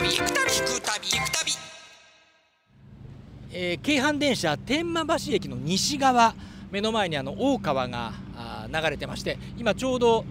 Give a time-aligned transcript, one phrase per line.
[0.00, 1.52] 旅行く旅行く旅行く旅
[3.50, 6.36] えー京阪電車天満橋駅の西側
[6.70, 8.12] 目の前にあの大川が
[8.72, 10.24] 流れてまして今ちょうど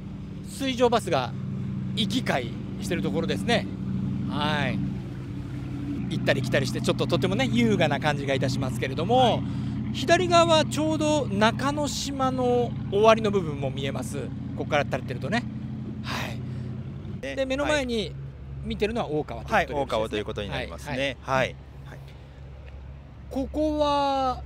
[0.48, 1.34] 水上バスが
[1.98, 2.50] 行き交
[2.80, 3.68] いしてるところですね。
[4.30, 4.80] はい。
[6.16, 9.42] 行ったり来たりしてちょっととてもね優雅な感じがいたしますけれども、
[9.92, 14.20] 左側はちょうど中之島の終わりの部分も見えます。
[14.56, 15.44] ここから立ってるとね。
[16.04, 17.36] はい。
[17.36, 18.14] で目の前に
[18.68, 21.18] 見てるのは大川とはいい、うことで大川ということになりますね。
[21.22, 21.56] はい、
[21.86, 22.00] はい、
[23.32, 24.44] ここは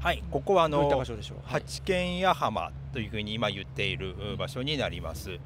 [0.00, 5.38] はい、ここはあの場所でしょう、はい八軒屋浜というふうに今言っている場所になります。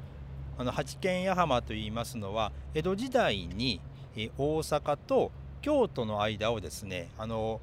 [0.57, 3.81] あの八軒屋浜と言いますのは江戸時代に
[4.15, 7.59] え大阪と京都の間をですね、あの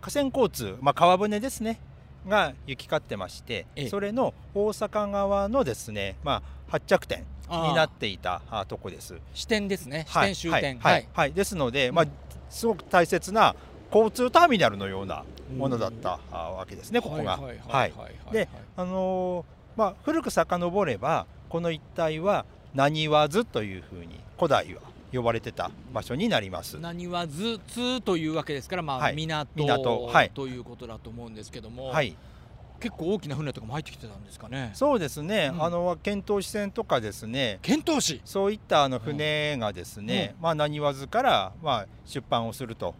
[0.00, 1.80] 河川交通、まあ川船ですね。
[2.28, 9.16] が行き交ってましてええ、それの大阪側のですね、まあ発着点になっていたあとこです。
[9.34, 10.04] 支店ですね。
[10.08, 10.28] 支はい。
[10.30, 10.78] 店終点。
[10.78, 10.92] はい。
[10.92, 11.08] はい。
[11.14, 11.32] はい。
[11.32, 12.06] ですので、まあ
[12.50, 13.56] すごく大切な
[13.92, 15.24] 交通ターミナルのような
[15.56, 17.40] ものだったあわけですね、ここが。
[18.32, 24.80] であのーまあ、古く遡ればこの一帯は何わずというふうに古代は
[25.12, 26.78] 呼ばれてた場所になります。
[26.78, 29.16] 何はずつというわけですから、まあはい。
[29.16, 30.06] 港港。
[30.06, 30.30] はい。
[30.30, 32.16] ということだと思うんですけども、はい、
[32.80, 34.70] 結構大きな船とかも入ってきてたんですかね。
[34.74, 35.62] そうですね、うん。
[35.64, 37.58] あの遣唐使船とかですね。
[37.62, 42.94] 遣唐使、そういったあの船がですね、まあ、何わずからまあ出版をすると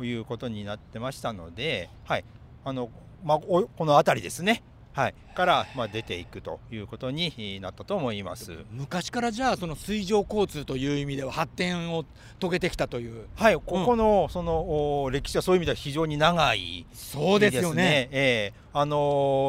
[0.00, 2.24] いうことになってましたので、はい。
[2.64, 2.90] あの
[3.24, 4.62] まあ、おこの辺りですね、
[4.94, 8.52] はい、からまあ出ていくということになったと思います。
[8.70, 12.04] 昔からじゃあその水上交通という意味では発展を
[12.38, 18.08] 遂げてきたというはい、ここのそのお歴史はそういう意味では非常に長いそうですよね。
[18.12, 18.96] ええあの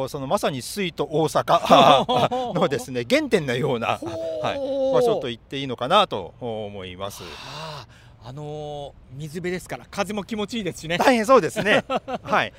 [0.06, 4.00] ーそのまさに水と大阪 のですね原点のような、
[4.42, 7.22] はい、場所と言っていいのかなと思います。
[7.22, 7.86] は
[8.24, 10.98] あ、あのー水辺ですから風も気持ちいいですしね。
[10.98, 11.84] 大変そうですね。
[12.22, 12.52] はい。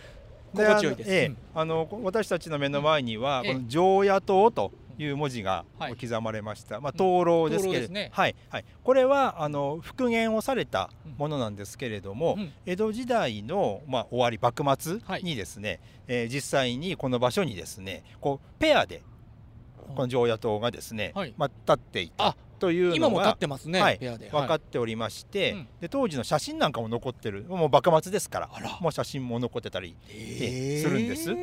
[0.54, 1.10] 心地よいです。
[1.10, 1.38] あのええうん。
[1.54, 5.96] あの私たちの目の前には、ええこの常夜灯という文字がはい。
[5.96, 6.80] 刻まれました。
[6.80, 8.10] まあ灯籠ですけれど、灯籠ですね。
[8.14, 8.66] はいはい。
[8.84, 12.52] これはあの復元をされたものなんですけれども、うん。
[12.66, 19.02] 江戸時代のまあ終わり幕末はいにですね、えー実際にこの場所にですね、こうペアで
[19.96, 21.34] この常夜灯がですね、はい。
[21.38, 22.28] まあ立っていた。
[22.28, 23.98] あというのが今も立ってますね、はい。
[23.98, 24.56] 分かはい。
[24.58, 25.68] っておりまして、うん。
[25.82, 28.50] で当時の写真なんかも残ってるもう幕末ですから
[28.82, 31.36] もう写真も残ってたりえーするんです。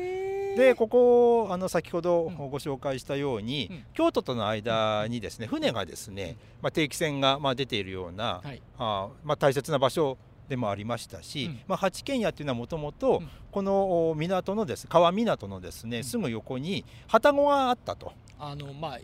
[0.55, 2.35] でここあの先ほどうん。
[2.49, 3.83] ご紹介したように、うん。
[3.93, 8.61] 京都との間にですね船がですね、まあ、定期船がまあ出ているような、はい。
[8.77, 10.17] あまあ、大切な場所
[10.47, 11.59] でもありましたし、うん。
[11.67, 13.29] まあ、八軒家っていうのはもともとうん。
[13.51, 18.11] このお港のです川港のですねすぐ横に旅籠があったと。
[18.37, 18.99] あのまあ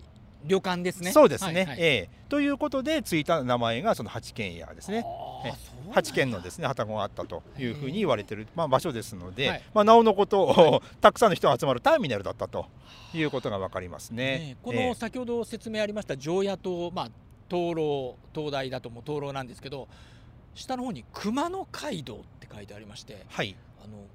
[0.45, 1.11] 旅館ですね。
[1.11, 1.77] そうですね、はいはい。
[1.79, 2.09] ええ。
[2.29, 5.05] ということでついた名前がその八軒家ですね。
[5.91, 9.63] 八軒のですね旅籠があったというふうに言われてる、まあ、場所ですので、はい。
[9.73, 12.67] まあ、なおのこと、たくさんの人が集まるターミナルだったと
[13.13, 14.39] いうことが分かりますね。
[14.39, 17.09] ねこえの先ほど説明ありました常夜灯、まあ、
[17.49, 19.89] 灯籠灯台だとも灯籠なんですけど
[20.55, 23.55] 下の方に熊野街道って書いてありましてはい。
[23.83, 24.05] あの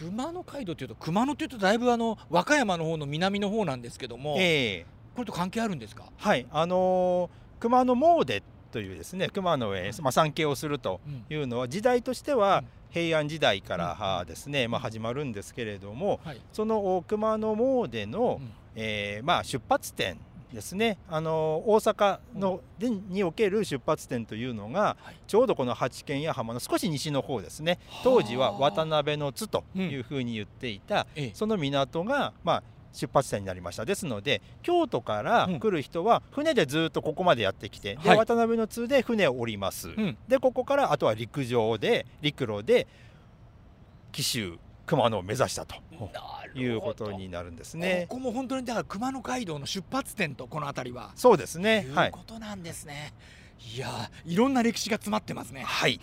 [0.00, 6.46] 熊野街道っていうと熊野っていうとだいぶあの和歌山の方の南の方なんですけども、ええこれと関係あるんですか、はい。
[6.50, 8.42] あのー熊野詣
[8.72, 11.24] というですね熊野へ、まあ、参詣をするとうん。
[11.34, 12.66] いうのは時代としてはうん。
[12.90, 16.40] 平安時代から、あですね、まあ、始まるんですけれどもはい。
[16.52, 18.52] そのお熊野詣の、うん。
[18.76, 20.18] えーまあ、出発点
[20.52, 25.16] ですね、あの大阪の、でにおける出発点というのが、はい。
[25.26, 27.80] ちょうどこの八軒屋浜の少し西の方ですね。
[28.04, 31.30] 当時ははあ渡辺の津というふうに言っていた、ええ。
[31.34, 32.62] その港が、まあ、
[32.94, 33.84] 出発点になりました。
[33.84, 35.60] ですので京都からうん。
[35.60, 38.18] 来る人は船でずっとここまでやってきて、ではい。
[38.18, 40.16] 渡辺の津で船を降ります、うん。
[40.28, 42.86] でここからあとは陸上で陸路で
[44.12, 45.76] 紀州熊野を目指したと
[46.54, 48.06] いうことになるんですね。
[48.08, 51.12] ここも本当にだから熊野街道の出発点とこの辺りは。
[51.16, 51.84] そうですね。
[51.88, 51.90] い。
[51.90, 52.10] うはい。
[52.10, 53.12] ことなんですね、
[53.74, 55.62] い、やーいろんな歴史が詰まってますね。
[55.62, 56.00] はい。